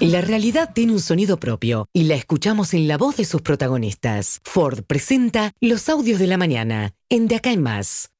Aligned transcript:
La 0.00 0.20
realidad 0.20 0.72
tiene 0.74 0.92
un 0.92 1.00
sonido 1.00 1.38
propio 1.38 1.88
y 1.92 2.04
la 2.04 2.14
escuchamos 2.16 2.74
en 2.74 2.88
la 2.88 2.98
voz 2.98 3.16
de 3.16 3.24
sus 3.24 3.42
protagonistas. 3.42 4.40
Ford 4.44 4.82
presenta 4.86 5.52
Los 5.60 5.88
audios 5.88 6.18
de 6.18 6.26
la 6.26 6.36
mañana, 6.36 6.94
en 7.08 7.28
De 7.28 7.36
Acá 7.36 7.52
en 7.52 7.62
Más. 7.62 8.10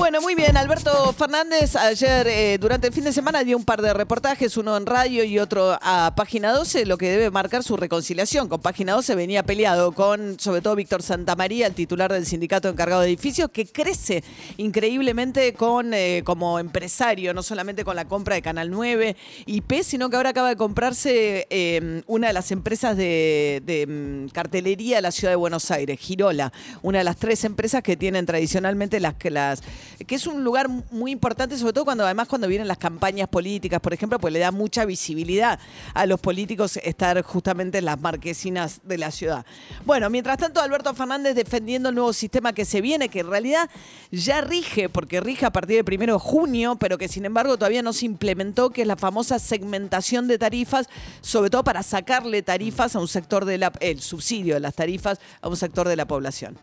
Bueno, 0.00 0.22
muy 0.22 0.34
bien. 0.34 0.56
Alberto 0.56 1.12
Fernández 1.12 1.76
ayer 1.76 2.26
eh, 2.26 2.56
durante 2.58 2.86
el 2.86 2.92
fin 2.94 3.04
de 3.04 3.12
semana 3.12 3.44
dio 3.44 3.54
un 3.54 3.66
par 3.66 3.82
de 3.82 3.92
reportajes, 3.92 4.56
uno 4.56 4.74
en 4.78 4.86
radio 4.86 5.24
y 5.24 5.38
otro 5.38 5.78
a 5.82 6.14
Página 6.16 6.52
12, 6.52 6.86
lo 6.86 6.96
que 6.96 7.10
debe 7.10 7.30
marcar 7.30 7.62
su 7.62 7.76
reconciliación. 7.76 8.48
Con 8.48 8.62
Página 8.62 8.94
12 8.94 9.14
venía 9.14 9.42
peleado 9.42 9.92
con, 9.92 10.40
sobre 10.40 10.62
todo, 10.62 10.74
Víctor 10.74 11.02
Santamaría, 11.02 11.66
el 11.66 11.74
titular 11.74 12.10
del 12.10 12.24
sindicato 12.24 12.70
encargado 12.70 13.02
de 13.02 13.08
edificios, 13.08 13.50
que 13.50 13.66
crece 13.66 14.24
increíblemente 14.56 15.52
con, 15.52 15.92
eh, 15.92 16.22
como 16.24 16.58
empresario, 16.58 17.34
no 17.34 17.42
solamente 17.42 17.84
con 17.84 17.94
la 17.94 18.06
compra 18.06 18.36
de 18.36 18.42
Canal 18.42 18.70
9 18.70 19.16
IP, 19.44 19.82
sino 19.82 20.08
que 20.08 20.16
ahora 20.16 20.30
acaba 20.30 20.48
de 20.48 20.56
comprarse 20.56 21.46
eh, 21.50 22.02
una 22.06 22.28
de 22.28 22.32
las 22.32 22.50
empresas 22.52 22.96
de, 22.96 23.62
de, 23.66 23.86
mm, 23.86 24.30
cartelería 24.30 24.96
de 24.96 25.02
la 25.02 25.12
ciudad 25.12 25.32
de 25.32 25.36
Buenos 25.36 25.70
Aires, 25.70 26.00
Girola, 26.00 26.54
una 26.80 26.98
de 26.98 27.04
las 27.04 27.18
tres 27.18 27.44
empresas 27.44 27.82
que 27.82 27.98
tienen 27.98 28.24
tradicionalmente 28.24 28.98
las 28.98 29.12
que 29.12 29.30
las 29.30 29.62
que 30.06 30.14
es 30.14 30.26
un 30.26 30.44
lugar 30.44 30.68
muy 30.90 31.10
importante, 31.10 31.56
sobre 31.56 31.72
todo 31.72 31.84
cuando 31.84 32.04
además 32.04 32.28
cuando 32.28 32.48
vienen 32.48 32.68
las 32.68 32.78
campañas 32.78 33.28
políticas, 33.28 33.80
por 33.80 33.92
ejemplo, 33.92 34.18
pues 34.18 34.32
le 34.32 34.38
da 34.38 34.50
mucha 34.50 34.84
visibilidad 34.84 35.58
a 35.94 36.06
los 36.06 36.20
políticos 36.20 36.78
estar 36.82 37.20
justamente 37.22 37.78
en 37.78 37.84
las 37.84 38.00
marquesinas 38.00 38.80
de 38.84 38.98
la 38.98 39.10
ciudad. 39.10 39.44
Bueno, 39.84 40.10
mientras 40.10 40.38
tanto, 40.38 40.60
Alberto 40.60 40.94
Fernández 40.94 41.34
defendiendo 41.34 41.88
el 41.88 41.94
nuevo 41.94 42.12
sistema 42.12 42.52
que 42.52 42.64
se 42.64 42.80
viene, 42.80 43.08
que 43.08 43.20
en 43.20 43.30
realidad 43.30 43.68
ya 44.10 44.40
rige, 44.40 44.88
porque 44.88 45.20
rige 45.20 45.46
a 45.46 45.52
partir 45.52 45.76
del 45.76 45.84
primero 45.84 46.14
de 46.14 46.20
junio, 46.20 46.76
pero 46.76 46.98
que 46.98 47.08
sin 47.08 47.24
embargo 47.24 47.56
todavía 47.56 47.82
no 47.82 47.92
se 47.92 48.06
implementó, 48.06 48.70
que 48.70 48.82
es 48.82 48.88
la 48.88 48.96
famosa 48.96 49.38
segmentación 49.38 50.28
de 50.28 50.38
tarifas, 50.38 50.88
sobre 51.20 51.50
todo 51.50 51.64
para 51.64 51.82
sacarle 51.82 52.42
tarifas 52.42 52.96
a 52.96 53.00
un 53.00 53.08
sector 53.08 53.44
de 53.44 53.58
la, 53.58 53.72
el 53.80 54.00
subsidio 54.00 54.54
de 54.54 54.60
las 54.60 54.74
tarifas 54.74 55.18
a 55.40 55.48
un 55.48 55.56
sector 55.56 55.88
de 55.88 55.96
la 55.96 56.06
población 56.06 56.58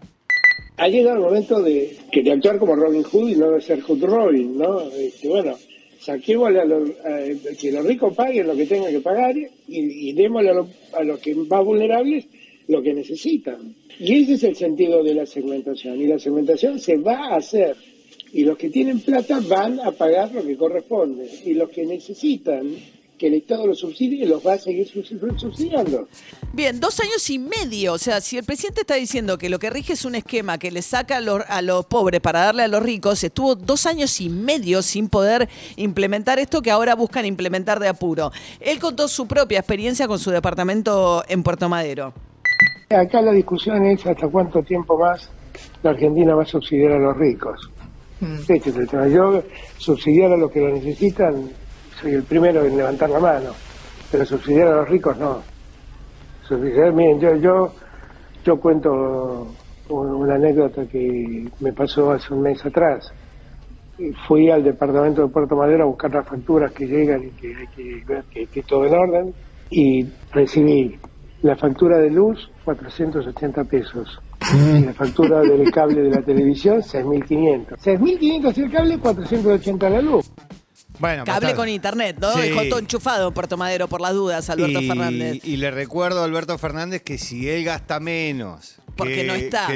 ha 0.78 0.88
llegado 0.88 1.18
el 1.18 1.24
momento 1.24 1.62
de, 1.62 1.98
que 2.12 2.22
de 2.24 2.32
actuar 2.32 2.60
como 2.60 2.76
Robin 2.76 3.04
Hood 3.04 3.30
y 3.30 3.36
no 3.36 3.52
de 3.52 3.62
ser 3.62 3.82
Hood 3.82 4.04
Robin, 4.04 4.58
¿no? 4.58 4.90
Este, 4.92 5.28
bueno, 5.28 5.56
saquémosle 6.00 6.60
a 6.62 6.66
los, 6.66 6.90
que 7.60 7.72
los 7.72 7.86
ricos 7.86 8.16
paguen 8.16 8.48
lo 8.48 8.56
que 8.56 8.66
tengan 8.66 8.92
que 8.92 9.00
pagar 9.00 9.36
y, 9.38 9.50
y 9.68 10.14
démosle 10.14 10.52
a, 10.52 10.98
a 10.98 11.04
los 11.04 11.20
que 11.20 11.34
más 11.36 11.66
vulnerables 11.66 12.26
lo 12.68 12.82
que 12.82 12.94
necesitan. 12.94 13.76
Y 14.00 14.24
ese 14.24 14.34
es 14.34 14.44
el 14.44 14.56
sentido 14.56 15.04
de 15.04 15.16
la 15.16 15.26
segmentación. 15.26 16.00
Y 16.00 16.08
la 16.08 16.20
segmentación 16.20 16.80
se 16.80 16.98
va 16.98 17.30
a 17.30 17.38
hacer. 17.38 17.76
Y 18.34 18.44
los 18.44 18.58
que 18.58 18.70
tienen 18.70 19.00
plata 19.00 19.40
van 19.48 19.80
a 19.80 19.92
pagar 19.92 20.34
lo 20.34 20.46
que 20.46 20.56
corresponde. 20.56 21.28
Y 21.46 21.54
los 21.54 21.70
que 21.70 21.86
necesitan 21.86 22.76
que 23.18 23.28
el 23.28 23.34
Estado 23.34 23.68
los 23.68 23.80
subsidie 23.80 24.24
y 24.24 24.28
los 24.28 24.46
va 24.46 24.54
a 24.54 24.58
seguir 24.58 24.88
subsidiando. 24.88 26.08
Bien, 26.54 26.80
dos 26.80 27.00
años 27.00 27.30
y 27.30 27.40
medio. 27.40 27.94
O 27.94 27.98
sea, 27.98 28.22
si 28.22 28.38
el 28.38 28.44
presidente 28.44 28.82
está 28.82 28.96
diciendo 28.96 29.38
que 29.38 29.50
lo 29.50 29.60
que 29.60 29.70
rige 29.70 29.94
es 29.94 30.06
un 30.06 30.16
esquema 30.16 30.58
que 30.58 30.72
le 30.72 30.82
saca 30.82 31.18
a 31.18 31.22
los, 31.22 31.42
a 31.48 31.62
los 31.62 31.86
pobres 31.86 32.22
para 32.22 32.42
darle 32.42 32.64
a 32.64 32.68
los 32.68 32.82
ricos, 32.82 33.24
estuvo 33.24 33.56
dos 33.56 33.86
años 33.86 34.22
y 34.22 34.30
medio 34.30 34.82
sin 34.82 35.10
poder 35.10 35.50
implementar 35.76 36.40
esto 36.40 36.62
que 36.62 36.72
ahora 36.72 36.96
buscan 36.96 37.26
implementar 37.26 37.80
de 37.80 37.88
apuro. 37.88 38.32
Él 38.60 38.80
contó 38.80 39.08
su 39.08 39.28
propia 39.28 39.60
experiencia 39.60 40.08
con 40.08 40.20
su 40.20 40.32
departamento 40.32 41.24
en 41.28 41.44
Puerto 41.44 41.70
Madero. 41.70 42.14
Acá 42.90 43.22
la 43.22 43.32
discusión 43.32 43.86
es 43.86 44.06
hasta 44.06 44.28
cuánto 44.28 44.64
tiempo 44.64 44.98
más 44.98 45.30
la 45.84 45.92
Argentina 45.92 46.36
va 46.36 46.44
a 46.44 46.46
subsidiar 46.46 46.94
a 46.94 47.00
los 47.00 47.18
ricos. 47.18 47.70
Mm. 48.20 48.36
Este 48.48 48.70
es 48.70 48.76
el 48.76 48.88
tema. 48.88 49.08
Yo 49.08 49.44
subsidiar 49.78 50.32
a 50.32 50.38
los 50.38 50.52
que 50.52 50.62
lo 50.62 50.70
necesitan 50.70 51.50
soy 52.00 52.14
el 52.14 52.24
primero 52.24 52.64
en 52.66 52.78
levantar 52.78 53.10
la 53.10 53.20
mano, 53.20 53.52
pero 54.12 54.26
subsidiar 54.26 54.68
a 54.68 54.76
los 54.78 54.90
ricos 54.90 55.18
no. 55.18 55.42
Subsidiar, 56.48 56.94
miren, 56.94 57.20
yo, 57.20 57.36
yo, 57.36 57.74
yo 58.46 58.60
cuento 58.60 59.48
una 59.90 60.36
anécdota 60.36 60.86
que 60.86 61.48
me 61.60 61.74
pasó 61.74 62.12
hace 62.12 62.34
un 62.34 62.42
mes 62.42 62.66
atrás. 62.66 63.12
Fui 64.28 64.50
al 64.52 64.64
departamento 64.64 65.24
de 65.24 65.30
Puerto 65.30 65.56
Madero 65.56 65.84
a 65.84 65.88
buscar 65.88 66.14
las 66.14 66.28
facturas 66.28 66.72
que 66.72 66.86
llegan 66.86 67.24
y 67.24 67.30
que 67.32 67.56
hay 67.56 67.68
que 67.68 68.04
ver 68.06 68.24
que 68.26 68.44
esté 68.44 68.62
todo 68.62 68.86
en 68.86 68.94
orden 68.94 69.34
y 69.70 70.06
recibí 70.32 70.98
la 71.42 71.56
factura 71.56 71.98
de 71.98 72.10
luz 72.12 72.50
480 72.64 73.64
pesos. 73.66 74.20
Y 74.54 74.86
la 74.86 74.94
factura 74.94 75.42
del 75.42 75.72
cable 75.72 76.04
de 76.04 76.12
la 76.12 76.22
televisión 76.22 76.78
6.500. 76.78 77.78
6.500 77.80 78.58
el 78.58 78.72
cable, 78.72 79.00
480 79.00 79.90
la 79.90 80.02
luz. 80.02 80.32
Bueno, 81.00 81.26
Cable 81.26 81.54
con 81.56 81.70
internet, 81.70 82.18
¿no? 82.20 82.36
Dejó 82.36 82.64
todo 82.70 82.80
enchufado 82.80 83.28
en 83.28 83.34
Puerto 83.34 83.58
Madero 83.58 83.88
por 83.88 84.02
las 84.02 84.14
dudas, 84.14 84.50
Alberto 84.50 84.82
Fernández. 84.82 85.40
Y 85.44 85.58
le 85.58 85.72
recuerdo 85.72 86.22
a 86.22 86.26
Alberto 86.26 86.58
Fernández 86.58 87.02
que 87.04 87.18
si 87.18 87.50
él 87.50 87.64
gasta 87.64 88.00
menos. 88.00 88.76
Porque 88.96 89.24
no 89.24 89.36
está. 89.36 89.68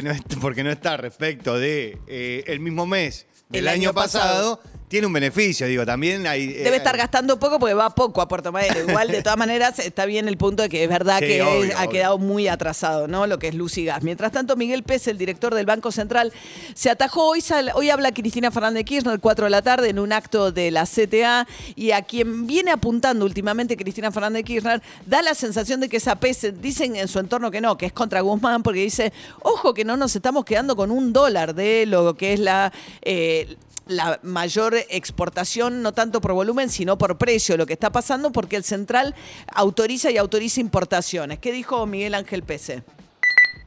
porque 0.41 0.63
no 0.63 0.71
está 0.71 0.97
respecto 0.97 1.57
de 1.57 1.99
eh, 2.07 2.43
el 2.47 2.59
mismo 2.59 2.87
mes 2.87 3.27
del 3.49 3.67
año, 3.67 3.93
pasado 3.93 4.61
tiene 4.91 5.07
un 5.07 5.13
beneficio, 5.13 5.67
digo, 5.67 5.85
también 5.85 6.27
hay... 6.27 6.49
Eh, 6.49 6.63
Debe 6.65 6.75
estar 6.75 6.97
gastando 6.97 7.39
poco 7.39 7.59
porque 7.59 7.73
va 7.73 7.95
poco 7.95 8.21
a 8.21 8.27
Puerto 8.27 8.51
Madero. 8.51 8.81
Igual, 8.89 9.07
de 9.07 9.23
todas 9.23 9.37
maneras, 9.37 9.79
está 9.79 10.05
bien 10.05 10.27
el 10.27 10.35
punto 10.35 10.63
de 10.63 10.67
que 10.67 10.83
es 10.83 10.89
verdad 10.89 11.19
que 11.19 11.41
ha 11.77 11.87
quedado 11.87 12.17
muy 12.17 12.49
atrasado, 12.49 13.07
¿no? 13.07 13.25
Lo 13.25 13.39
que 13.39 13.47
es 13.47 13.55
luz 13.55 13.77
y 13.77 13.85
gas. 13.85 14.03
Mientras 14.03 14.33
tanto, 14.33 14.57
Miguel 14.57 14.83
Pérez, 14.83 15.07
el 15.07 15.17
director 15.17 15.55
del 15.55 15.65
Banco 15.65 15.93
Central, 15.93 16.33
se 16.73 16.89
atajó. 16.89 17.29
Hoy, 17.29 17.41
hoy 17.73 17.89
habla 17.89 18.11
Cristina 18.11 18.51
Fernández 18.51 18.83
Kirchner, 18.83 19.21
4 19.21 19.45
de 19.45 19.49
la 19.49 19.61
tarde, 19.61 19.87
en 19.87 19.97
un 19.97 20.11
acto 20.11 20.51
de 20.51 20.71
la 20.71 20.85
CTA, 20.85 21.47
y 21.77 21.91
a 21.91 22.01
quien 22.01 22.45
viene 22.45 22.71
apuntando 22.71 23.23
últimamente 23.23 23.77
Cristina 23.77 24.11
Fernández 24.11 24.43
Kirchner, 24.43 24.81
da 25.05 25.21
la 25.21 25.35
sensación 25.35 25.79
de 25.79 25.87
que 25.87 25.97
esa 25.97 26.17
PES, 26.17 26.61
dicen 26.61 26.97
en 26.97 27.07
su 27.07 27.19
entorno 27.19 27.49
que 27.49 27.61
no, 27.61 27.77
que 27.77 27.85
es 27.85 27.93
contra 27.93 28.19
Guzmán, 28.19 28.61
porque 28.61 28.81
dice, 28.81 29.13
ojo 29.41 29.73
que 29.73 29.85
no 29.85 29.95
nos 29.95 30.17
estamos 30.17 30.43
quedando 30.43 30.75
con 30.75 30.91
un 30.91 31.13
dólar 31.13 31.55
de 31.55 31.85
lo 31.85 32.13
que 32.17 32.33
es 32.33 32.41
la... 32.41 32.73
Eh, 33.03 33.55
la 33.87 34.19
mayor 34.23 34.75
exportación, 34.89 35.81
no 35.81 35.91
tanto 35.91 36.21
por 36.21 36.33
volumen, 36.33 36.69
sino 36.69 36.97
por 36.97 37.17
precio, 37.17 37.57
lo 37.57 37.65
que 37.65 37.73
está 37.73 37.91
pasando, 37.91 38.31
porque 38.31 38.55
el 38.55 38.63
central 38.63 39.15
autoriza 39.53 40.11
y 40.11 40.17
autoriza 40.17 40.61
importaciones. 40.61 41.39
¿Qué 41.39 41.51
dijo 41.51 41.85
Miguel 41.85 42.15
Ángel 42.15 42.43
Pese? 42.43 42.83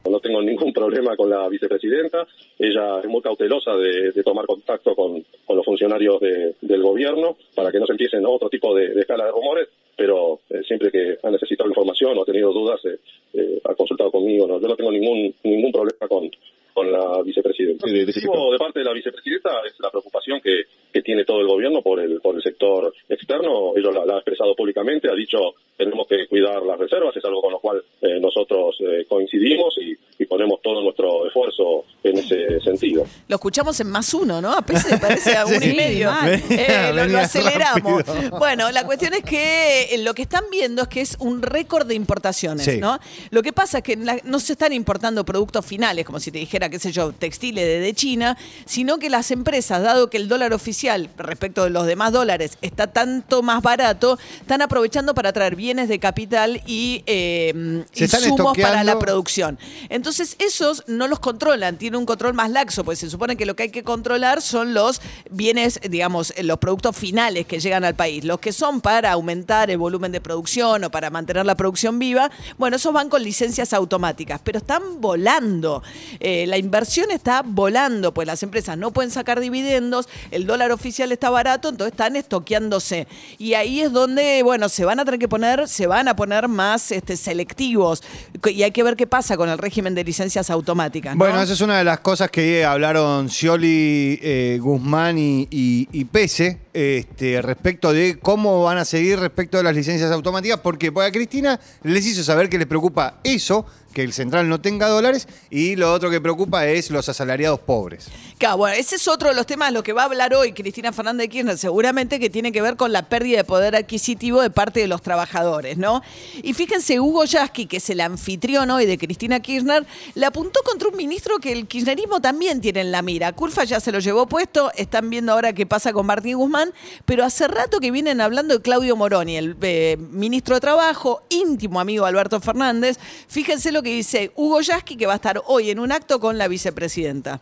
No 0.09 0.19
tengo 0.19 0.41
ningún 0.41 0.71
problema 0.71 1.15
con 1.15 1.29
la 1.29 1.47
vicepresidenta. 1.49 2.27
Ella 2.59 2.99
es 2.99 3.07
muy 3.07 3.21
cautelosa 3.21 3.75
de, 3.75 4.11
tomar 4.23 4.45
contacto 4.45 4.95
con, 4.95 5.25
los 5.49 5.65
funcionarios 5.65 6.19
del 6.19 6.83
gobierno 6.83 7.37
para 7.55 7.71
que 7.71 7.79
no 7.79 7.85
se 7.85 7.93
empiecen 7.93 8.25
otro 8.25 8.49
tipo 8.49 8.75
de, 8.75 8.99
escala 8.99 9.25
de 9.25 9.31
rumores, 9.31 9.67
pero 9.95 10.41
eh, 10.49 10.61
siempre 10.67 10.91
que 10.91 11.17
ha 11.23 11.29
necesitado 11.31 11.69
información 11.69 12.17
o 12.17 12.21
ha 12.21 12.25
tenido 12.25 12.51
dudas, 12.53 12.79
eh, 12.85 12.99
eh, 13.33 13.61
ha 13.63 13.73
consultado 13.73 14.11
conmigo. 14.11 14.47
Yo 14.59 14.67
no 14.67 14.75
tengo 14.75 14.91
ningún, 14.91 15.33
ningún 15.43 15.71
problema 15.71 16.07
con, 16.07 16.29
con 16.75 16.91
la 16.91 17.21
vicepresidenta. 17.23 17.87
de, 17.87 18.05
de 18.05 18.57
parte 18.59 18.79
de 18.79 18.85
la 18.85 18.91
vicepresidenta 18.91 19.61
es 19.65 19.79
la 19.79 19.89
preocupación 19.89 20.41
que, 20.41 20.65
que, 20.91 21.01
tiene 21.01 21.23
todo 21.23 21.39
el 21.39 21.47
gobierno 21.47 21.81
por 21.81 22.01
el, 22.01 22.19
por 22.19 22.35
el 22.35 22.43
sector 22.43 22.93
externo. 23.07 23.71
Ella 23.77 23.91
la, 23.91 24.15
ha 24.15 24.17
expresado 24.17 24.53
públicamente, 24.55 25.09
ha 25.09 25.15
dicho 25.15 25.37
tenemos 25.77 26.05
que 26.05 26.27
cuidar 26.27 26.61
las 26.63 26.77
reservas, 26.77 27.15
es 27.15 27.23
algo 27.23 27.41
con 27.41 27.53
lo 27.53 27.59
cual 27.59 27.81
eh, 28.01 28.19
nosotros 28.19 28.75
eh, 28.81 29.05
coincidimos 29.07 29.73
y, 29.77 29.95
y, 30.21 30.25
ponemos 30.25 30.61
todo 30.61 30.81
nuestro 30.81 31.25
esfuerzo 31.27 31.85
en 32.09 32.17
ese 32.17 32.59
sentido. 32.61 33.05
Lo 33.27 33.35
escuchamos 33.35 33.79
en 33.79 33.89
más 33.89 34.13
uno, 34.13 34.41
¿no? 34.41 34.51
A 34.51 34.61
veces 34.61 34.99
parece 34.99 35.35
a 35.37 35.45
uno 35.45 35.63
y 35.63 35.73
medio. 35.75 36.11
Eh, 36.49 36.91
lo, 37.07 37.19
aceleramos. 37.19 38.03
Bueno, 38.37 38.71
la 38.71 38.85
cuestión 38.85 39.13
es 39.13 39.23
que 39.23 39.95
lo 39.99 40.13
que 40.13 40.23
están 40.23 40.43
viendo 40.51 40.83
es 40.83 40.87
que 40.87 41.01
es 41.01 41.15
un 41.19 41.41
récord 41.41 41.87
de 41.87 41.95
importaciones, 41.95 42.79
¿no? 42.79 42.99
Lo 43.29 43.41
que 43.41 43.53
pasa 43.53 43.77
es 43.77 43.83
que 43.83 43.95
no 43.95 44.39
se 44.39 44.53
están 44.53 44.73
importando 44.73 45.23
productos 45.23 45.65
finales, 45.65 46.05
como 46.05 46.19
si 46.19 46.31
te 46.31 46.39
dijera 46.39 46.69
qué 46.69 46.79
sé 46.79 46.91
yo, 46.91 47.13
textiles 47.13 47.81
de 47.81 47.93
China, 47.93 48.37
sino 48.65 48.97
que 48.97 49.09
las 49.09 49.31
empresas, 49.31 49.81
dado 49.81 50.09
que 50.09 50.17
el 50.17 50.27
dólar 50.27 50.53
oficial 50.53 51.09
respecto 51.17 51.63
de 51.63 51.69
los 51.69 51.85
demás 51.85 52.11
dólares 52.11 52.57
está 52.61 52.87
tanto 52.87 53.41
más 53.41 53.61
barato, 53.61 54.19
están 54.41 54.61
aprovechando 54.61 55.13
para 55.13 55.31
traer 55.31 55.55
bienes 55.55 55.87
de 55.87 55.99
capital 55.99 56.61
y 56.65 57.03
eh, 57.05 57.83
insumos 57.95 58.57
para 58.57 58.83
la 58.83 58.99
producción. 58.99 59.57
Entonces, 59.89 60.35
esos 60.39 60.83
no 60.87 61.05
no 61.05 61.09
los 61.09 61.19
controlan, 61.19 61.77
un 61.97 62.05
control 62.05 62.33
más 62.33 62.49
laxo, 62.49 62.83
pues 62.83 62.99
se 62.99 63.09
supone 63.09 63.35
que 63.35 63.45
lo 63.45 63.55
que 63.55 63.63
hay 63.63 63.69
que 63.69 63.83
controlar 63.83 64.41
son 64.41 64.73
los 64.73 65.01
bienes, 65.29 65.79
digamos, 65.89 66.33
los 66.41 66.57
productos 66.57 66.95
finales 66.95 67.45
que 67.45 67.59
llegan 67.59 67.83
al 67.83 67.95
país, 67.95 68.23
los 68.23 68.39
que 68.39 68.51
son 68.51 68.81
para 68.81 69.11
aumentar 69.11 69.69
el 69.69 69.77
volumen 69.77 70.11
de 70.11 70.21
producción 70.21 70.83
o 70.83 70.91
para 70.91 71.09
mantener 71.09 71.45
la 71.45 71.55
producción 71.55 71.99
viva, 71.99 72.31
bueno, 72.57 72.77
esos 72.77 72.93
van 72.93 73.09
con 73.09 73.23
licencias 73.23 73.73
automáticas, 73.73 74.41
pero 74.43 74.57
están 74.57 75.01
volando. 75.01 75.83
Eh, 76.19 76.45
la 76.47 76.57
inversión 76.57 77.11
está 77.11 77.41
volando, 77.45 78.13
pues 78.13 78.27
las 78.27 78.43
empresas 78.43 78.77
no 78.77 78.91
pueden 78.91 79.11
sacar 79.11 79.39
dividendos, 79.39 80.07
el 80.31 80.45
dólar 80.45 80.71
oficial 80.71 81.11
está 81.11 81.29
barato, 81.29 81.69
entonces 81.69 81.93
están 81.93 82.15
estoqueándose. 82.15 83.07
Y 83.37 83.53
ahí 83.53 83.81
es 83.81 83.91
donde, 83.91 84.43
bueno, 84.43 84.69
se 84.69 84.85
van 84.85 84.99
a 84.99 85.05
tener 85.05 85.19
que 85.19 85.27
poner, 85.27 85.67
se 85.67 85.87
van 85.87 86.07
a 86.07 86.15
poner 86.15 86.47
más 86.47 86.91
este, 86.91 87.17
selectivos. 87.17 88.03
Y 88.45 88.63
hay 88.63 88.71
que 88.71 88.83
ver 88.83 88.95
qué 88.95 89.07
pasa 89.07 89.37
con 89.37 89.49
el 89.49 89.57
régimen 89.57 89.95
de 89.95 90.03
licencias 90.03 90.49
automáticas. 90.49 91.15
¿no? 91.15 91.19
Bueno, 91.19 91.41
esa 91.41 91.53
es 91.53 91.61
una 91.61 91.77
de 91.77 91.83
las 91.85 91.99
cosas 91.99 92.31
que 92.31 92.65
hablaron 92.65 93.29
Scioli, 93.29 94.19
eh, 94.21 94.59
Guzmán 94.61 95.15
y, 95.17 96.05
Pese 96.11 96.64
este, 96.75 97.41
respecto 97.41 97.93
de 97.93 98.19
cómo 98.19 98.61
van 98.63 98.77
a 98.77 98.83
seguir 98.83 99.17
respecto 99.17 99.55
de 99.55 99.63
las 99.63 99.73
licencias 99.73 100.11
automáticas, 100.11 100.59
porque 100.59 100.91
a 100.93 101.11
Cristina 101.11 101.57
les 101.83 102.05
hizo 102.05 102.21
saber 102.21 102.49
que 102.49 102.57
les 102.57 102.67
preocupa 102.67 103.21
eso, 103.23 103.65
que 103.93 104.03
el 104.03 104.11
central 104.11 104.49
no 104.49 104.59
tenga 104.59 104.89
dólares, 104.89 105.29
y 105.49 105.77
lo 105.77 105.93
otro 105.93 106.09
que 106.09 106.19
preocupa 106.19 106.67
es 106.67 106.91
los 106.91 107.07
asalariados 107.07 107.61
pobres. 107.61 108.09
Claro, 108.37 108.57
bueno, 108.57 108.75
ese 108.75 108.97
es 108.97 109.07
otro 109.07 109.29
de 109.29 109.35
los 109.35 109.45
temas, 109.45 109.71
lo 109.71 109.83
que 109.83 109.93
va 109.93 110.01
a 110.01 110.05
hablar 110.05 110.33
hoy 110.33 110.51
Cristina 110.51 110.91
Fernández 110.91 111.27
de 111.27 111.29
Kirchner, 111.29 111.57
seguramente 111.57 112.19
que 112.19 112.29
tiene 112.29 112.51
que 112.51 112.61
ver 112.61 112.75
con 112.75 112.91
la 112.91 113.03
pérdida 113.03 113.37
de 113.37 113.45
poder 113.45 113.73
adquisitivo 113.77 114.41
de 114.41 114.49
parte 114.49 114.81
de 114.81 114.87
los 114.87 115.01
trabajadores, 115.01 115.77
¿no? 115.77 116.01
Y 116.43 116.53
fíjense, 116.53 116.99
Hugo 116.99 117.23
Yasky, 117.23 117.67
que 117.67 117.77
es 117.77 117.89
el 117.89 118.01
anfitrión 118.01 118.69
hoy 118.69 118.85
de 118.85 118.97
Cristina 118.97 119.39
Kirchner, 119.39 119.85
le 120.15 120.25
apuntó 120.25 120.59
contra 120.65 120.89
un 120.89 120.97
ministro 120.97 121.39
que 121.39 121.53
el 121.53 121.65
kirchnerismo 121.65 122.19
también 122.19 122.59
tiene 122.59 122.81
en 122.81 122.91
la 122.91 123.01
mira. 123.01 123.31
Culfa 123.31 123.63
ya 123.63 123.79
se 123.79 123.93
lo 123.93 123.99
llevó 123.99 124.27
puesto, 124.27 124.73
están 124.75 125.09
viendo 125.09 125.31
ahora 125.31 125.53
qué 125.53 125.65
pasa 125.65 125.93
con 125.93 126.05
Martín 126.05 126.35
Guzmán, 126.35 126.64
pero 127.05 127.23
hace 127.23 127.47
rato 127.47 127.79
que 127.79 127.91
vienen 127.91 128.21
hablando 128.21 128.55
de 128.55 128.61
Claudio 128.61 128.95
Moroni, 128.95 129.37
el 129.37 129.55
eh, 129.61 129.97
ministro 129.97 130.55
de 130.55 130.61
Trabajo, 130.61 131.21
íntimo 131.29 131.79
amigo 131.79 132.05
Alberto 132.05 132.39
Fernández. 132.39 132.97
Fíjense 133.27 133.71
lo 133.71 133.83
que 133.83 133.93
dice 133.93 134.31
Hugo 134.35 134.61
Yasky, 134.61 134.95
que 134.95 135.05
va 135.05 135.13
a 135.13 135.17
estar 135.17 135.41
hoy 135.47 135.69
en 135.69 135.79
un 135.79 135.91
acto 135.91 136.19
con 136.19 136.37
la 136.37 136.47
vicepresidenta. 136.47 137.39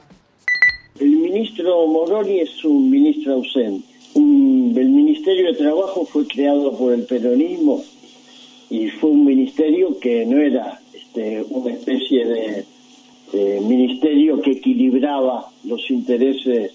El 1.00 1.16
ministro 1.18 1.88
Moroni 1.88 2.40
es 2.40 2.64
un 2.64 2.90
ministro 2.90 3.34
ausente. 3.34 3.88
El 4.16 4.90
Ministerio 4.90 5.48
de 5.48 5.54
Trabajo 5.54 6.06
fue 6.06 6.28
creado 6.28 6.78
por 6.78 6.94
el 6.94 7.04
peronismo 7.06 7.84
y 8.70 8.90
fue 8.90 9.10
un 9.10 9.26
ministerio 9.26 10.00
que 10.00 10.26
no 10.26 10.38
era 10.38 10.80
este, 10.94 11.44
una 11.50 11.72
especie 11.74 12.26
de 12.26 12.66
ministerio 13.62 14.42
que 14.42 14.52
equilibraba 14.52 15.50
los 15.64 15.90
intereses 15.90 16.72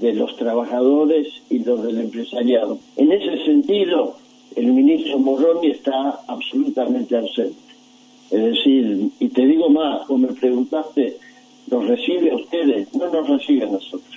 de 0.00 0.12
los 0.14 0.36
trabajadores 0.36 1.28
y 1.50 1.58
los 1.60 1.82
del 1.82 1.98
empresariado. 1.98 2.78
En 2.96 3.12
ese 3.12 3.44
sentido, 3.44 4.16
el 4.56 4.72
ministro 4.72 5.18
Moroni 5.18 5.68
está 5.70 6.20
absolutamente 6.26 7.16
ausente. 7.16 7.58
Es 8.30 8.42
decir, 8.42 9.10
y 9.18 9.28
te 9.28 9.46
digo 9.46 9.70
más, 9.70 10.06
como 10.06 10.28
me 10.28 10.34
preguntaste, 10.34 11.16
¿nos 11.70 11.86
recibe 11.86 12.30
a 12.30 12.36
ustedes? 12.36 12.92
No 12.94 13.08
nos 13.08 13.28
recibe 13.28 13.64
a 13.64 13.70
nosotros. 13.70 14.07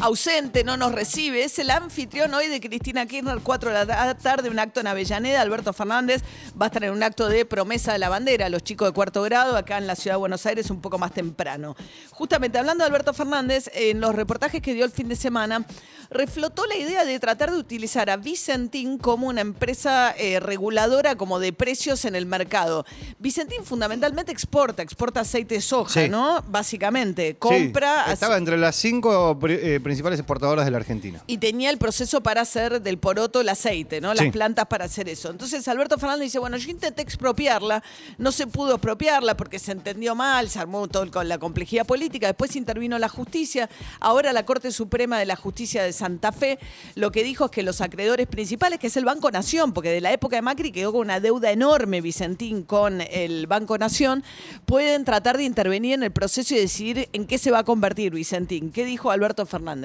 Ausente, 0.00 0.64
no 0.64 0.76
nos 0.76 0.92
recibe. 0.92 1.44
Es 1.44 1.58
el 1.58 1.70
anfitrión 1.70 2.32
hoy 2.34 2.48
de 2.48 2.60
Cristina 2.60 3.06
Kirchner, 3.06 3.38
4 3.42 3.70
de 3.70 3.86
la 3.86 4.14
tarde, 4.16 4.48
un 4.50 4.58
acto 4.58 4.80
en 4.80 4.86
Avellaneda. 4.86 5.40
Alberto 5.40 5.72
Fernández 5.72 6.22
va 6.60 6.66
a 6.66 6.68
estar 6.68 6.84
en 6.84 6.92
un 6.92 7.02
acto 7.02 7.28
de 7.28 7.44
promesa 7.44 7.92
de 7.92 7.98
la 7.98 8.08
bandera, 8.08 8.48
los 8.48 8.62
chicos 8.62 8.88
de 8.88 8.92
cuarto 8.94 9.22
grado, 9.22 9.56
acá 9.56 9.78
en 9.78 9.86
la 9.86 9.96
ciudad 9.96 10.14
de 10.16 10.20
Buenos 10.20 10.44
Aires, 10.46 10.70
un 10.70 10.80
poco 10.80 10.98
más 10.98 11.12
temprano. 11.12 11.76
Justamente 12.10 12.58
hablando 12.58 12.84
de 12.84 12.88
Alberto 12.88 13.12
Fernández, 13.14 13.70
en 13.74 14.00
los 14.00 14.14
reportajes 14.14 14.62
que 14.62 14.74
dio 14.74 14.84
el 14.84 14.90
fin 14.90 15.08
de 15.08 15.16
semana, 15.16 15.64
reflotó 16.10 16.66
la 16.66 16.76
idea 16.76 17.04
de 17.04 17.18
tratar 17.20 17.50
de 17.50 17.58
utilizar 17.58 18.08
a 18.10 18.16
Vicentín 18.16 18.98
como 18.98 19.26
una 19.28 19.40
empresa 19.42 20.14
eh, 20.16 20.40
reguladora 20.40 21.16
como 21.16 21.38
de 21.38 21.52
precios 21.52 22.04
en 22.04 22.14
el 22.16 22.24
mercado. 22.26 22.86
Vicentín 23.18 23.64
fundamentalmente 23.64 24.32
exporta, 24.32 24.82
exporta 24.82 25.20
aceite 25.20 25.56
de 25.56 25.60
soja, 25.60 25.88
Sí. 25.88 26.08
¿no? 26.08 26.42
Básicamente, 26.48 27.36
compra... 27.36 28.04
Sí, 28.06 28.12
estaba 28.12 28.36
entre 28.36 28.56
las 28.56 28.76
cinco 28.76 29.38
eh, 29.48 29.80
principales 29.88 30.18
exportadoras 30.18 30.64
de 30.66 30.70
la 30.70 30.76
Argentina. 30.76 31.22
y 31.26 31.38
tenía 31.38 31.70
el 31.70 31.78
proceso 31.78 32.20
para 32.22 32.42
hacer 32.42 32.82
del 32.82 32.98
poroto 32.98 33.40
el 33.40 33.48
aceite, 33.48 34.00
¿no? 34.00 34.12
Las 34.12 34.26
Sí. 34.26 34.30
plantas 34.30 34.66
para 34.66 34.84
hacer 34.84 35.08
eso. 35.08 35.30
Entonces 35.30 35.66
Alberto 35.66 35.96
Fernández 35.98 36.24
dice, 36.24 36.38
bueno, 36.38 36.56
yo 36.58 36.70
intenté 36.70 37.00
expropiarla, 37.02 37.82
no 38.18 38.30
se 38.32 38.46
pudo 38.46 38.74
expropiarla 38.74 39.34
porque 39.36 39.58
se 39.58 39.72
entendió 39.72 40.14
mal, 40.14 40.50
se 40.50 40.58
armó 40.58 40.86
todo 40.88 41.10
con 41.10 41.26
la 41.28 41.38
complejidad 41.38 41.86
política, 41.86 42.26
después 42.26 42.54
intervino 42.56 42.98
la 42.98 43.08
justicia, 43.08 43.70
ahora 44.00 44.32
la 44.34 44.44
Corte 44.44 44.72
Suprema 44.72 45.18
de 45.18 45.24
la 45.24 45.36
Justicia 45.36 45.82
de 45.82 45.92
Santa 45.94 46.32
Fe 46.32 46.58
lo 46.94 47.10
que 47.10 47.22
dijo 47.24 47.46
es 47.46 47.50
que 47.50 47.62
los 47.62 47.80
acreedores 47.80 48.26
principales, 48.26 48.78
que 48.78 48.88
es 48.88 48.96
el 48.98 49.06
Banco 49.06 49.30
Nación, 49.30 49.72
porque 49.72 49.90
de 49.90 50.00
la 50.02 50.12
época 50.12 50.36
de 50.36 50.42
Macri 50.42 50.70
quedó 50.70 50.92
con 50.92 51.00
una 51.02 51.20
deuda 51.20 51.50
enorme 51.50 52.00
Vicentín 52.02 52.62
con 52.62 53.00
el 53.00 53.46
Banco 53.46 53.78
Nación, 53.78 54.22
pueden 54.66 55.04
tratar 55.06 55.38
de 55.38 55.44
intervenir 55.44 55.94
en 55.94 56.02
el 56.02 56.10
proceso 56.10 56.54
y 56.54 56.58
decidir 56.58 57.08
en 57.14 57.26
qué 57.26 57.38
se 57.38 57.50
va 57.50 57.60
a 57.60 57.64
convertir 57.64 58.12
Vicentín. 58.12 58.70
¿Qué 58.70 58.84
dijo 58.84 59.10
Alberto 59.10 59.46
Fernández? 59.46 59.77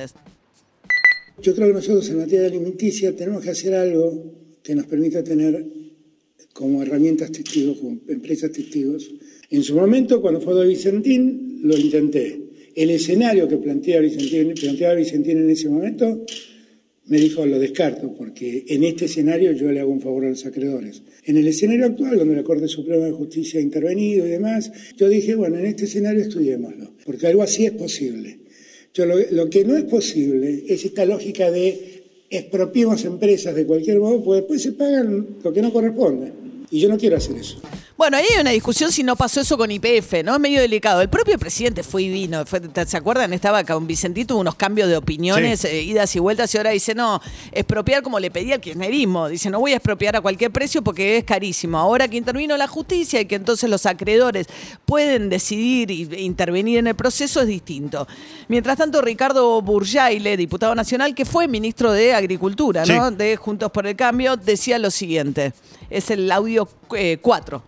Yo 1.42 1.56
creo 1.56 1.68
que 1.68 1.74
nosotros 1.74 2.07
en 2.10 2.18
materia 2.18 2.45
alimenticia 2.48 3.16
tenemos 3.16 3.44
que 3.44 3.50
hacer 3.50 3.74
algo 3.74 4.34
que 4.62 4.75
nos 4.75 4.86
permita 4.86 5.24
tener 5.24 5.66
como 6.54 6.84
herramientas 6.84 7.31
testigos, 7.31 7.80
como 7.80 8.00
empresas 8.07 8.51
testigos. 8.51 9.10
En 9.50 9.63
su 9.63 9.75
momento, 9.75 10.22
cuando 10.22 10.40
fue 10.40 10.54
de 10.54 10.68
Vicentín, 10.68 11.60
lo 11.63 11.78
intenté. 11.78 12.40
El 12.75 12.92
escenario 12.92 13.48
que 13.48 13.57
plantea 13.57 14.00
Vicentín, 14.00 14.54
planteaba 14.54 14.95
Vicentín 14.95 15.38
en 15.40 15.50
ese 15.50 15.69
momento 15.69 16.25
me 17.06 17.18
dijo 17.18 17.45
lo 17.45 17.60
descarto, 17.60 18.13
porque 18.13 18.63
en 18.68 18.84
este 18.86 19.06
escenario 19.06 19.51
yo 19.51 19.72
le 19.72 19.81
hago 19.81 19.92
un 19.92 20.00
favor 20.00 20.25
a 20.25 20.30
los 20.30 20.45
acreedores. 20.45 21.01
En 21.25 21.38
el 21.38 21.48
escenario 21.48 21.86
actual, 21.86 22.18
donde 22.18 22.36
la 22.36 22.44
Corte 22.44 22.68
Suprema 22.68 23.06
de 23.06 23.12
Justicia 23.12 23.60
ha 23.60 23.63
intervenido 23.63 24.25
y 24.25 24.30
demás, 24.30 24.72
yo 24.95 25.10
dije, 25.10 25.36
bueno, 25.36 25.57
en 25.57 25.66
este 25.66 25.86
escenario 25.86 26.22
estudiémoslo, 26.22 26.94
porque 27.06 27.28
algo 27.28 27.44
así 27.44 27.66
es 27.66 27.74
posible. 27.74 28.40
Yo 28.94 29.06
lo, 29.07 29.50
que 29.50 29.66
no 29.66 29.75
es 29.75 29.86
posible 29.86 30.66
es 30.68 30.86
esta 30.86 31.04
lógica 31.06 31.50
de 31.50 32.04
expropiemos 32.30 33.04
empresas 33.06 33.56
de 33.56 33.66
cualquier 33.66 34.00
modo, 34.00 34.24
pues 34.24 34.42
después 34.42 34.62
se 34.62 34.74
pagan 34.74 35.38
lo 35.44 35.51
que 35.51 35.62
no 35.63 35.74
corresponde. 35.74 36.31
Y 36.69 36.80
yo 36.80 36.90
no 36.90 36.98
quiero 36.98 37.18
hacer 37.18 37.36
eso. 37.38 37.60
Bueno, 37.95 38.18
ahí 38.18 38.25
hay 38.34 38.42
una 38.42 38.50
discusión 38.50 38.92
si 38.92 39.04
no 39.04 39.16
pasó 39.16 39.42
eso 39.42 39.56
con 39.56 39.69
IPF, 39.69 40.24
¿no? 40.24 40.34
Es 40.34 40.40
medio 40.40 40.60
delicado. 40.60 41.01
El 41.01 41.10
propio 41.10 41.38
presidente 41.38 41.84
fue 41.84 42.01
y 42.04 42.10
vino. 42.10 42.44
fue- 42.45 42.60
¿Se 42.88 42.98
acuerdan? 42.98 43.34
Estaba 43.34 43.63
con 43.63 43.86
Vicentito, 43.86 44.36
unos 44.36 44.56
cambios 44.56 44.90
de 44.90 44.98
opiniones, 44.98 45.60
Sí. 45.62 45.68
eh, 45.68 45.81
idas 45.84 46.16
y 46.16 46.19
vueltas, 46.19 46.54
y 46.54 46.57
ahora 46.57 46.72
dice, 46.72 46.95
no, 46.95 47.22
expropiar 47.51 48.01
como 48.01 48.19
le 48.19 48.31
pedía 48.31 48.56
el 48.56 48.62
kirchnerismo. 48.62 49.30
Dice, 49.30 49.51
no 49.51 49.60
voy 49.60 49.74
a 49.74 49.75
expropiar 49.75 50.16
a 50.16 50.22
cualquier 50.22 50.50
precio 50.51 50.81
porque 50.81 51.18
es 51.18 51.24
carísimo. 51.24 51.78
Ahora 51.78 52.07
que 52.07 52.18
intervino 52.18 52.57
la 52.57 52.68
justicia 52.68 53.22
y 53.22 53.25
que 53.25 53.36
entonces 53.36 53.69
los 53.69 53.86
acreedores 53.86 54.48
pueden 54.86 55.30
decidir 55.30 55.92
e 55.92 56.22
intervenir 56.22 56.80
en 56.80 56.88
el 56.88 56.95
proceso 56.95 57.42
es 57.42 57.48
distinto. 57.48 58.07
Mientras 58.48 58.75
tanto, 58.78 59.01
Ricardo 59.04 59.62
Burjaile, 59.62 60.35
diputado 60.35 60.73
nacional, 60.73 61.14
que 61.14 61.26
fue 61.26 61.47
ministro 61.47 61.92
de 61.92 62.16
Agricultura, 62.16 62.85
¿no? 62.85 63.12
De 63.12 63.38
Juntos 63.38 63.71
por 63.71 63.85
el 63.85 63.95
Cambio, 63.95 64.35
decía 64.35 64.80
lo 64.80 64.90
siguiente. 64.90 65.54
Es 65.92 66.09
el 66.09 66.31
audio 66.31 66.68
4. 67.21 67.64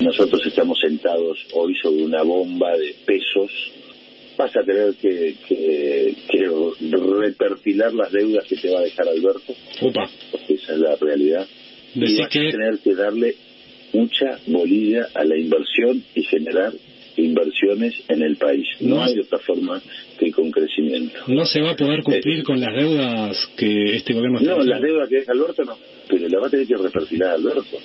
Nosotros 0.00 0.40
estamos 0.46 0.78
sentados 0.80 1.38
hoy 1.52 1.74
sobre 1.82 2.04
una 2.04 2.22
bomba 2.22 2.76
de 2.76 2.94
pesos. 3.04 3.50
Vas 4.38 4.56
a 4.56 4.62
tener 4.62 4.94
que, 4.94 5.34
que, 5.46 6.14
que 6.30 6.48
reperfilar 7.20 7.92
las 7.92 8.10
deudas 8.10 8.46
que 8.46 8.56
te 8.56 8.70
va 8.72 8.78
a 8.80 8.82
dejar 8.82 9.06
Alberto, 9.08 9.52
Opa, 9.82 10.08
porque 10.30 10.54
esa 10.54 10.72
es 10.72 10.78
la 10.78 10.96
realidad. 10.96 11.46
Y 11.94 12.16
vas 12.18 12.28
que- 12.30 12.48
a 12.48 12.50
tener 12.50 12.78
que 12.82 12.94
darle 12.94 13.34
mucha 13.92 14.38
bolilla 14.46 15.08
a 15.14 15.24
la 15.24 15.36
inversión 15.36 16.02
y 16.14 16.22
generar 16.22 16.72
inversiones 17.16 17.92
en 18.08 18.22
el 18.22 18.36
país. 18.36 18.66
No, 18.80 18.96
No. 18.96 19.02
hay 19.04 19.18
otra 19.18 19.38
forma 19.40 19.82
que 20.18 20.30
con 20.30 20.50
crecimiento. 20.50 21.18
no 21.26 21.44
se 21.44 21.60
va 21.60 21.72
a 21.72 21.76
poder 21.76 22.02
cumplir 22.02 22.38
Eh, 22.40 22.42
con 22.44 22.58
las 22.60 22.74
deudas 22.74 23.36
que 23.56 23.96
este 23.96 24.14
gobierno 24.14 24.38
está 24.38 24.50
No, 24.52 24.56
haciendo. 24.60 24.72
las 24.74 24.82
deudas 24.82 25.08
que 25.10 25.14
deja 25.16 25.32
Alberto 25.32 25.64
no, 25.64 25.76
pero 26.08 26.28
la 26.28 26.38
va 26.40 26.46
a 26.46 26.50
tener 26.50 26.66
que 26.66 26.76
reperfilar 26.76 27.30
Alberto. 27.32 27.76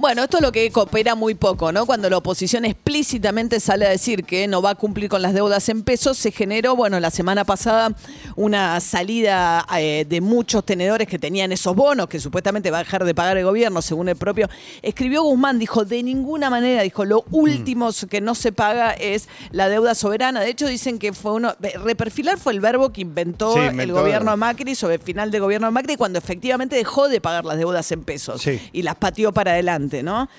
Bueno, 0.00 0.22
esto 0.24 0.38
es 0.38 0.42
lo 0.42 0.50
que 0.50 0.70
coopera 0.70 1.14
muy 1.14 1.34
poco, 1.34 1.72
¿no? 1.72 1.84
Cuando 1.84 2.08
la 2.08 2.16
oposición 2.16 2.64
explícitamente 2.64 3.60
sale 3.60 3.84
a 3.84 3.90
decir 3.90 4.24
que 4.24 4.48
no 4.48 4.62
va 4.62 4.70
a 4.70 4.74
cumplir 4.74 5.10
con 5.10 5.20
las 5.20 5.34
deudas 5.34 5.68
en 5.68 5.82
pesos, 5.82 6.16
se 6.16 6.30
generó, 6.30 6.74
bueno, 6.74 6.98
la 7.00 7.10
semana 7.10 7.44
pasada 7.44 7.94
una 8.34 8.80
salida 8.80 9.66
eh, 9.76 10.06
de 10.08 10.22
muchos 10.22 10.64
tenedores 10.64 11.06
que 11.06 11.18
tenían 11.18 11.52
esos 11.52 11.76
bonos 11.76 12.06
que 12.08 12.18
supuestamente 12.18 12.70
va 12.70 12.78
a 12.78 12.84
dejar 12.84 13.04
de 13.04 13.14
pagar 13.14 13.36
el 13.36 13.44
gobierno, 13.44 13.82
según 13.82 14.08
el 14.08 14.16
propio. 14.16 14.48
Escribió 14.80 15.22
Guzmán, 15.22 15.58
dijo, 15.58 15.84
de 15.84 16.02
ninguna 16.02 16.48
manera, 16.48 16.80
dijo, 16.80 17.04
lo 17.04 17.26
último 17.30 17.90
que 18.08 18.22
no 18.22 18.34
se 18.34 18.52
paga 18.52 18.92
es 18.92 19.28
la 19.50 19.68
deuda 19.68 19.94
soberana. 19.94 20.40
De 20.40 20.48
hecho, 20.48 20.66
dicen 20.66 20.98
que 20.98 21.12
fue 21.12 21.32
uno. 21.32 21.54
Reperfilar 21.84 22.38
fue 22.38 22.54
el 22.54 22.60
verbo 22.60 22.90
que 22.90 23.02
inventó, 23.02 23.52
Sí, 23.52 23.60
el 23.78 23.92
gobierno 23.92 24.30
de 24.30 24.38
Macri 24.38 24.74
sobre 24.74 24.94
el 24.94 25.02
final 25.02 25.30
del 25.30 25.42
gobierno 25.42 25.66
de 25.66 25.72
Macri 25.72 25.96
cuando 25.96 26.18
efectivamente 26.18 26.74
dejó 26.76 27.10
de 27.10 27.20
pagar 27.20 27.44
las 27.44 27.58
deudas 27.58 27.92
en 27.92 28.02
pesos 28.02 28.40
Sí. 28.40 28.58
y 28.72 28.80
las 28.80 28.94
pateó 28.94 29.32
para 29.32 29.50
adelante. 29.52 29.89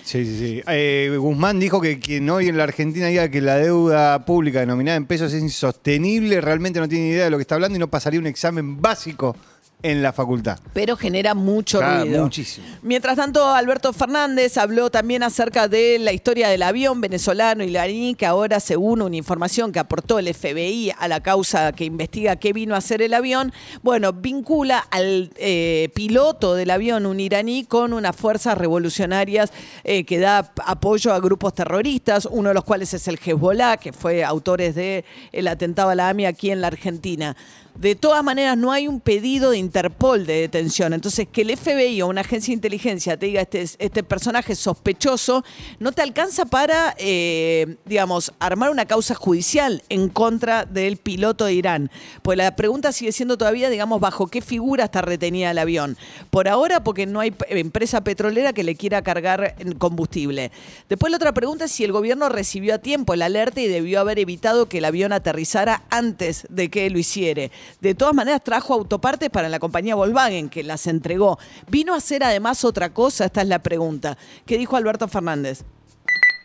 Sí, 0.04 0.26
sí, 0.26 0.38
sí. 0.38 0.62
Eh, 0.68 1.16
Guzmán 1.18 1.60
dijo 1.60 1.82
que 1.82 2.00
quien 2.00 2.30
hoy 2.30 2.48
en 2.48 2.58
la 2.58 2.64
Argentina 2.64 3.08
diga 3.08 3.30
que 3.30 3.42
la 3.42 3.58
deuda 3.58 4.26
pública 4.26 4.60
denominada 4.60 4.98
en 4.98 5.06
pesos 5.06 5.34
es 5.34 5.42
insostenible, 5.42 6.42
realmente 6.42 6.80
no 6.80 6.88
tiene 6.88 7.08
idea 7.08 7.26
de 7.26 7.30
lo 7.30 7.38
que 7.38 7.42
está 7.42 7.56
hablando 7.56 7.76
y 7.76 7.80
no 7.80 7.90
pasaría 7.90 8.20
un 8.20 8.28
examen 8.28 8.82
básico 8.82 9.36
en 9.84 10.02
la 10.04 10.14
facultad. 10.14 10.60
Pero 10.74 10.96
genera 10.96 11.34
mucho 11.34 11.80
Claro, 11.80 12.04
ruido. 12.06 12.24
muchísimo. 12.24 12.66
Mientras 12.82 13.16
tanto, 13.16 13.46
Alberto 13.48 13.94
Fernández 13.94 14.58
habló 14.58 14.90
también 14.92 15.24
acerca 15.24 15.68
de 15.68 15.98
la 16.00 16.12
historia 16.14 16.50
del 16.50 16.64
avión 16.64 17.02
venezolano 17.02 17.64
iraní, 17.64 18.16
que 18.16 18.26
ahora, 18.26 18.60
según 18.60 19.02
una 19.02 19.16
información 19.16 19.72
que 19.72 19.80
aportó 19.80 20.20
el 20.20 20.34
FBI 20.34 20.92
a 20.98 21.08
la 21.08 21.22
causa 21.22 21.72
que 21.72 21.86
investiga 21.86 22.36
qué 22.36 22.54
vino 22.54 22.76
a 22.76 22.78
hacer 22.78 23.02
el 23.02 23.14
avión, 23.14 23.52
bueno, 23.82 24.14
vincula 24.14 24.80
al 24.92 25.32
eh, 25.38 25.90
piloto 25.94 26.56
del 26.56 26.70
avión, 26.70 27.06
un 27.06 27.20
iraní, 27.20 27.66
con 27.66 27.94
unas 27.94 28.16
fuerzas 28.16 28.58
revolucionarias 28.58 29.52
eh, 29.84 30.04
que 30.04 30.20
da 30.20 30.52
apoyo 30.66 31.14
a 31.14 31.20
grupos 31.20 31.54
terroristas, 31.54 32.28
uno 32.30 32.50
de 32.50 32.56
los 32.56 32.64
cuales 32.64 32.94
es 32.94 33.08
el 33.08 33.20
Hezbollah, 33.24 33.78
que 33.78 33.94
fue 33.94 34.24
autores 34.24 34.76
del 34.76 35.04
el 35.32 35.48
atentado 35.48 35.90
a 35.90 35.96
la 35.96 36.10
AMI 36.10 36.26
aquí 36.26 36.52
en 36.52 36.62
la 36.62 36.68
Argentina. 36.68 37.36
De 37.76 37.96
todas 37.96 38.24
maneras, 38.24 38.58
no 38.58 38.72
hay 38.72 38.88
un 38.88 39.00
pedido 39.00 39.52
de 39.52 39.58
Interpol 39.58 40.26
de 40.26 40.42
detención. 40.42 40.94
Entonces, 40.94 41.28
que 41.32 41.42
el 41.42 41.58
FBI 41.58 42.02
o 42.02 42.08
una 42.08 42.22
agencia 42.22 42.52
de 42.52 42.56
inteligencia 42.56 43.18
te 43.18 43.26
diga 43.28 43.42
este, 43.42 43.62
este 43.62 44.04
personaje 44.04 44.56
sospechoso, 44.56 45.44
no 45.80 45.92
te 45.92 46.02
alcanza 46.02 46.46
para, 46.46 46.96
eh, 46.98 47.78
digamos, 47.86 48.34
armar 48.40 48.72
una 48.72 48.86
causa 48.86 49.16
judicial 49.16 49.84
en 49.90 50.10
contra 50.10 50.66
del 50.66 50.98
piloto 50.98 51.46
de 51.46 51.54
Irán. 51.54 51.92
Pues 52.22 52.38
la 52.38 52.56
pregunta 52.56 52.92
sigue 52.92 53.12
siendo 53.12 53.38
todavía, 53.38 53.70
digamos, 53.70 54.00
bajo 54.00 54.28
qué 54.28 54.42
figura 54.42 54.86
está 54.86 55.02
retenida 55.02 55.52
el 55.52 55.58
avión. 55.58 55.98
Por 56.30 56.48
ahora, 56.48 56.84
porque 56.84 57.06
no 57.06 57.20
hay 57.20 57.34
empresa 57.50 58.04
petrolera 58.04 58.54
que 58.54 58.64
le 58.64 58.76
quiera 58.76 59.02
cargar 59.02 59.56
combustible. 59.78 60.52
Después 60.90 61.12
la 61.12 61.18
otra 61.18 61.34
pregunta 61.34 61.66
es 61.66 61.72
si 61.72 61.84
el 61.84 61.92
gobierno 61.92 62.30
recibió 62.30 62.76
a 62.76 62.80
tiempo 62.80 63.14
el 63.14 63.22
alerta 63.22 63.62
y 63.62 63.68
debió 63.68 64.00
haber 64.02 64.20
evitado 64.20 64.68
que 64.68 64.80
el 64.80 64.86
avión 64.86 65.14
aterrizara 65.14 65.84
antes 65.90 66.46
de 66.50 66.70
que 66.70 66.90
lo 66.90 67.00
hiciere. 67.00 67.52
De 67.80 67.96
todas 67.96 68.14
maneras, 68.14 68.44
trajo 68.44 68.74
autopartes 68.74 69.30
para 69.30 69.50
la 69.50 69.60
compañía 69.60 69.96
Volkswagen, 69.96 70.50
que 70.50 70.64
las 70.64 70.88
entregó. 70.88 71.38
¿Vino 71.70 71.94
a 71.94 71.98
hacer 71.98 72.24
además 72.24 72.66
otra 72.66 72.94
cosa? 72.94 73.26
Esta 73.26 73.42
es 73.42 73.48
la 73.48 73.60
pregunta. 73.60 74.18
¿Qué 74.46 74.58
dijo 74.58 74.76
Alberto 74.76 75.08
Fernández? 75.08 75.64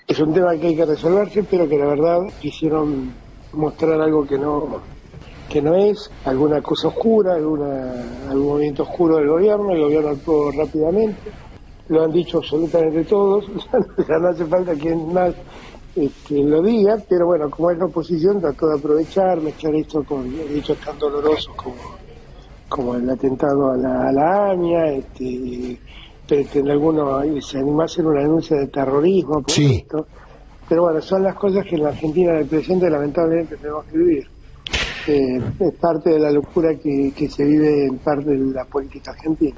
Es 0.07 0.21
un 0.21 0.33
tema 0.33 0.57
que 0.57 0.69
hay 0.69 0.77
que 0.77 0.85
resolverse, 0.85 1.43
pero 1.43 1.69
que 1.69 1.79
la 1.79 1.87
verdad 1.87 2.21
quisieron 2.41 3.13
mostrar 3.53 4.01
algo 4.01 4.27
que 4.27 4.39
no 4.39 4.81
que 5.49 5.63
no 5.63 5.75
es, 5.75 6.11
alguna 6.25 6.61
cosa 6.61 6.89
oscura, 6.89 7.35
alguna, 7.35 7.93
algún 8.29 8.49
movimiento 8.49 8.83
oscuro 8.83 9.17
del 9.17 9.29
gobierno, 9.29 9.71
el 9.71 9.81
gobierno 9.81 10.09
actuó 10.09 10.51
rápidamente, 10.51 11.31
lo 11.89 12.03
han 12.03 12.13
dicho 12.13 12.39
absolutamente 12.39 13.05
todos, 13.05 13.47
ya 14.09 14.19
no 14.19 14.29
hace 14.29 14.45
falta 14.47 14.75
quien 14.75 15.13
más 15.13 15.35
este, 15.97 16.43
lo 16.45 16.63
diga, 16.63 16.97
pero 17.09 17.27
bueno, 17.27 17.51
como 17.51 17.71
es 17.71 17.79
la 17.79 17.87
oposición, 17.87 18.41
trató 18.41 18.69
de 18.69 18.79
aprovechar, 18.79 19.41
mezclar 19.41 19.75
esto 19.75 20.05
con 20.05 20.33
hechos 20.55 20.79
tan 20.79 20.99
dolorosos 20.99 21.49
como, 21.57 21.75
como 22.69 22.95
el 22.95 23.09
atentado 23.09 23.71
a 23.73 23.77
la, 23.77 24.09
a 24.09 24.13
la 24.13 24.51
AMIA, 24.51 24.93
este, 24.93 25.79
pretende 26.29 26.73
alguno 26.73 27.21
se 27.41 27.59
animó 27.59 27.83
a 27.83 27.85
hacer 27.87 28.05
una 28.07 28.21
denuncia 28.21 28.57
de 28.59 28.67
terrorismo 28.67 29.43
por 29.43 29.51
Sí. 29.51 29.77
esto. 29.77 30.07
Pero 30.69 30.83
bueno, 30.83 31.01
son 31.01 31.23
las 31.23 31.37
cosas 31.37 31.65
que 31.65 31.77
en 31.77 31.85
la 31.85 31.91
Argentina 31.91 32.33
del 32.33 32.47
presente 32.47 32.91
lamentablemente 32.91 33.57
tenemos 33.57 33.85
que 33.87 33.99
vivir. 33.99 34.27
Eh, 35.07 35.41
es 35.61 35.75
parte 35.81 36.11
de 36.11 36.19
la 36.19 36.33
locura 36.33 36.75
que, 36.75 37.13
que 37.17 37.29
se 37.31 37.45
vive 37.45 37.87
en 37.87 37.99
parte 37.99 38.31
de 38.31 38.53
la 38.53 38.65
política 38.65 39.13
argentina. 39.13 39.55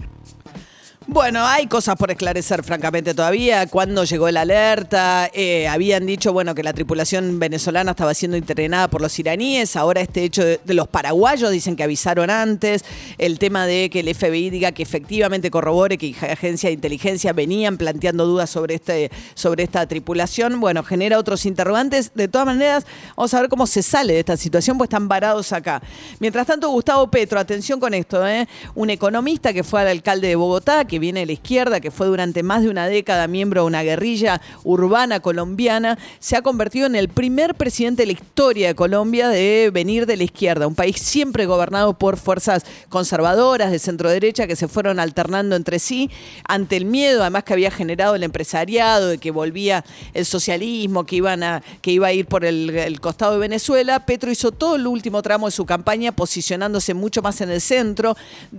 Bueno, 1.10 1.46
hay 1.46 1.66
cosas 1.68 1.96
por 1.96 2.10
esclarecer, 2.10 2.62
francamente, 2.62 3.14
todavía. 3.14 3.66
Cuando 3.66 4.04
llegó 4.04 4.30
la 4.30 4.42
alerta, 4.42 5.30
Eh, 5.32 5.66
habían 5.66 6.04
dicho, 6.04 6.34
bueno, 6.34 6.54
que 6.54 6.62
la 6.62 6.74
tripulación 6.74 7.38
venezolana 7.38 7.92
estaba 7.92 8.12
siendo 8.12 8.36
entrenada 8.36 8.88
por 8.88 9.00
los 9.00 9.18
iraníes. 9.18 9.74
Ahora 9.74 10.02
este 10.02 10.24
hecho 10.24 10.44
de, 10.44 10.60
los 10.74 10.86
paraguayos 10.88 11.50
dicen 11.50 11.76
que 11.76 11.82
avisaron 11.82 12.28
antes. 12.28 12.84
El 13.16 13.38
tema 13.38 13.66
de 13.66 13.88
que 13.88 14.00
el 14.00 14.14
FBI 14.14 14.50
diga 14.50 14.72
que 14.72 14.82
efectivamente 14.82 15.50
corrobore 15.50 15.96
que 15.96 16.14
agencias 16.20 16.68
de 16.68 16.74
inteligencia 16.74 17.32
venían 17.32 17.78
planteando 17.78 18.26
dudas 18.26 18.50
sobre 18.50 18.74
este, 18.74 19.10
sobre 19.34 19.62
esta 19.64 19.86
tripulación. 19.86 20.60
Bueno, 20.60 20.82
genera 20.82 21.18
otros 21.18 21.46
interrogantes. 21.46 22.12
De 22.14 22.28
todas 22.28 22.46
maneras, 22.46 22.84
vamos 23.16 23.32
a 23.32 23.40
ver 23.40 23.48
cómo 23.48 23.66
se 23.66 23.82
sale 23.82 24.12
de 24.12 24.20
esta 24.20 24.36
situación, 24.36 24.76
pues 24.76 24.88
están 24.88 25.08
varados 25.08 25.52
acá. 25.52 25.80
Mientras 26.20 26.46
tanto, 26.46 26.68
Gustavo 26.68 27.10
Petro, 27.10 27.40
atención 27.40 27.80
con 27.80 27.94
esto, 27.94 28.26
¿eh? 28.26 28.46
un 28.74 28.90
economista 28.90 29.54
que 29.54 29.64
fue 29.64 29.80
al 29.80 29.88
alcalde 29.88 30.28
de 30.28 30.36
Bogotá, 30.36 30.84
que 30.84 30.97
viene 30.98 31.20
de 31.20 31.26
la 31.26 31.32
izquierda, 31.32 31.80
que 31.80 31.90
fue 31.90 32.06
durante 32.06 32.42
más 32.42 32.62
de 32.62 32.70
una 32.70 32.86
década 32.86 33.26
miembro 33.26 33.62
de 33.62 33.66
una 33.66 33.82
guerrilla 33.82 34.40
urbana 34.64 35.20
colombiana, 35.20 35.98
se 36.18 36.36
ha 36.36 36.42
convertido 36.42 36.86
en 36.86 36.96
el 36.96 37.08
primer 37.08 37.54
presidente 37.54 38.02
de 38.02 38.06
la 38.06 38.12
historia 38.12 38.68
de 38.68 38.74
Colombia 38.74 39.28
de 39.28 39.70
venir 39.72 40.06
de 40.06 40.16
la 40.16 40.24
izquierda, 40.24 40.66
un 40.66 40.74
país 40.74 40.96
siempre 40.98 41.46
gobernado 41.46 41.94
por 41.94 42.16
fuerzas 42.16 42.64
conservadoras 42.88 43.70
de 43.70 43.78
centro 43.78 44.10
derecha 44.10 44.46
que 44.46 44.56
se 44.56 44.68
fueron 44.68 45.00
alternando 45.00 45.56
entre 45.56 45.78
sí 45.78 46.10
ante 46.46 46.76
el 46.76 46.84
miedo, 46.84 47.22
además 47.22 47.44
que 47.44 47.52
había 47.52 47.70
generado 47.70 48.14
el 48.14 48.22
empresariado, 48.22 49.08
de 49.08 49.18
que 49.18 49.30
volvía 49.30 49.84
el 50.14 50.24
socialismo, 50.24 51.04
que 51.04 51.16
iban 51.16 51.42
a, 51.42 51.62
que 51.82 51.90
iba 51.92 52.08
a 52.08 52.12
ir 52.12 52.26
por 52.26 52.44
el, 52.44 52.70
el 52.70 53.00
costado 53.00 53.32
de 53.32 53.38
Venezuela. 53.38 54.04
Petro 54.06 54.30
hizo 54.30 54.52
todo 54.52 54.76
el 54.76 54.86
último 54.86 55.22
tramo 55.22 55.46
de 55.46 55.52
su 55.52 55.66
campaña 55.66 56.12
posicionándose 56.12 56.94
mucho 56.94 57.22
más 57.22 57.40
en 57.40 57.50
el 57.50 57.60
centro, 57.60 58.16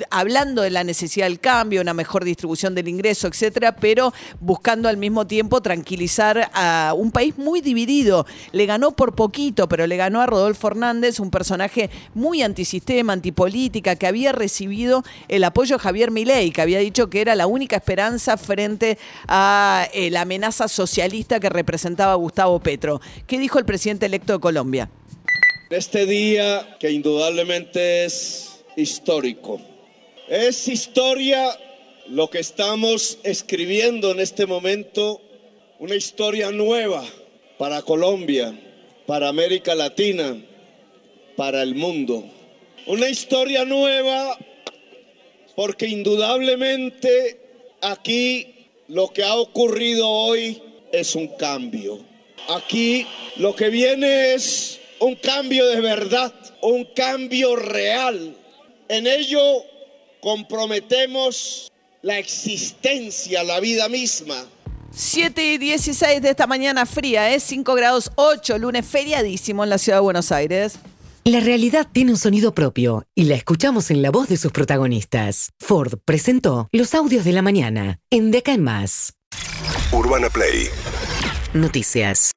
hablando 0.09 0.61
de 0.61 0.69
la 0.69 0.83
necesidad 0.83 1.25
del 1.27 1.39
cambio, 1.39 1.81
una 1.81 1.93
mejor 1.93 2.23
distribución 2.29 2.75
del 2.75 2.87
ingreso, 2.87 3.27
etcétera, 3.27 3.75
pero 3.75 4.13
buscando 4.39 4.89
al 4.89 4.97
mismo 4.97 5.27
tiempo 5.27 5.61
tranquilizar 5.61 6.49
a 6.53 6.93
un 6.95 7.11
país 7.11 7.37
muy 7.37 7.61
dividido. 7.61 8.25
Le 8.51 8.65
ganó 8.65 8.91
por 8.91 9.15
poquito, 9.15 9.67
pero 9.67 9.87
le 9.87 9.97
ganó 9.97 10.21
a 10.21 10.25
Rodolfo 10.25 10.67
Hernández, 10.67 11.19
un 11.19 11.31
personaje 11.31 11.89
muy 12.13 12.41
antisistema, 12.41 13.13
antipolítica, 13.13 13.95
que 13.95 14.07
había 14.07 14.31
recibido 14.31 15.03
el 15.27 15.43
apoyo 15.43 15.77
de 15.77 15.83
Javier 15.83 16.11
Milei, 16.11 16.51
que 16.51 16.61
había 16.61 16.79
dicho 16.79 17.09
que 17.09 17.21
era 17.21 17.35
la 17.35 17.47
única 17.47 17.75
esperanza 17.75 18.37
frente 18.37 18.97
a 19.27 19.87
eh, 19.93 20.09
la 20.09 20.21
amenaza 20.21 20.67
socialista 20.67 21.39
que 21.39 21.49
representaba 21.49 22.15
Gustavo 22.15 22.59
Petro. 22.59 23.01
¿Qué 23.27 23.37
dijo 23.37 23.59
el 23.59 23.65
presidente 23.65 24.05
electo 24.05 24.33
de 24.33 24.39
Colombia? 24.39 24.89
Este 25.69 26.05
día 26.05 26.77
que 26.79 26.91
indudablemente 26.91 28.05
es 28.05 28.63
histórico. 28.75 29.61
Es 30.27 30.67
historia 30.67 31.51
lo 32.09 32.29
que 32.29 32.39
estamos 32.39 33.19
escribiendo 33.23 34.11
en 34.11 34.19
este 34.19 34.47
momento, 34.47 35.21
una 35.77 35.95
historia 35.95 36.51
nueva 36.51 37.05
para 37.59 37.83
Colombia, 37.83 38.59
para 39.05 39.27
América 39.27 39.75
Latina, 39.75 40.41
para 41.35 41.61
el 41.61 41.75
mundo. 41.75 42.25
Una 42.87 43.09
historia 43.09 43.63
nueva 43.63 44.37
porque 45.55 45.87
indudablemente 45.87 47.39
aquí 47.81 48.55
lo 48.87 49.09
que 49.09 49.23
ha 49.23 49.35
ocurrido 49.35 50.09
hoy 50.09 50.61
es 50.91 51.13
un 51.13 51.27
cambio. 51.37 51.99
Aquí 52.47 53.05
lo 53.35 53.55
que 53.55 53.69
viene 53.69 54.33
es 54.33 54.79
un 54.99 55.13
cambio 55.15 55.67
de 55.67 55.81
verdad, 55.81 56.33
un 56.61 56.85
cambio 56.85 57.55
real. 57.55 58.35
En 58.87 59.05
ello 59.05 59.63
comprometemos 60.21 61.69
la 62.01 62.17
existencia, 62.17 63.43
la 63.43 63.59
vida 63.59 63.89
misma. 63.89 64.45
7 64.91 65.43
y 65.53 65.57
16 65.57 66.21
de 66.21 66.29
esta 66.29 66.47
mañana 66.47 66.85
fría, 66.85 67.33
es 67.33 67.43
5 67.43 67.75
grados 67.75 68.11
8, 68.15 68.57
lunes 68.57 68.85
feriadísimo 68.85 69.63
en 69.63 69.69
la 69.69 69.77
ciudad 69.77 69.97
de 69.97 70.03
Buenos 70.03 70.31
Aires. 70.31 70.79
La 71.25 71.41
realidad 71.41 71.87
tiene 71.91 72.11
un 72.11 72.17
sonido 72.17 72.55
propio 72.55 73.05
y 73.13 73.25
la 73.25 73.35
escuchamos 73.35 73.91
en 73.91 74.01
la 74.01 74.09
voz 74.09 74.29
de 74.29 74.37
sus 74.37 74.51
protagonistas. 74.51 75.51
Ford 75.59 75.99
presentó 76.03 76.69
los 76.71 76.95
audios 76.95 77.23
de 77.23 77.33
la 77.33 77.41
mañana 77.41 77.99
en 78.09 78.31
Deca 78.31 78.53
en 78.53 78.63
Más. 78.63 79.13
Urbana 79.91 80.29
Play 80.29 80.69
Noticias. 81.53 82.19